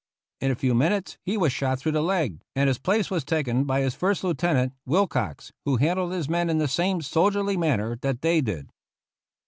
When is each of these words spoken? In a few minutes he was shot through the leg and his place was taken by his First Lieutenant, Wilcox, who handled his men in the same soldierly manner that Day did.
In 0.39 0.49
a 0.49 0.55
few 0.55 0.73
minutes 0.73 1.19
he 1.21 1.37
was 1.37 1.53
shot 1.53 1.77
through 1.77 1.91
the 1.91 2.01
leg 2.01 2.41
and 2.55 2.67
his 2.67 2.79
place 2.79 3.11
was 3.11 3.23
taken 3.23 3.65
by 3.65 3.81
his 3.81 3.93
First 3.93 4.23
Lieutenant, 4.23 4.73
Wilcox, 4.83 5.51
who 5.63 5.77
handled 5.77 6.11
his 6.11 6.27
men 6.27 6.49
in 6.49 6.57
the 6.57 6.67
same 6.67 7.01
soldierly 7.03 7.55
manner 7.55 7.99
that 8.01 8.19
Day 8.21 8.41
did. 8.41 8.71